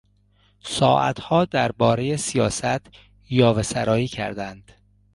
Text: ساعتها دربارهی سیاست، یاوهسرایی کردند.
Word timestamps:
ساعتها 0.61 1.45
دربارهی 1.45 2.17
سیاست، 2.17 2.81
یاوهسرایی 3.29 4.07
کردند. 4.07 4.71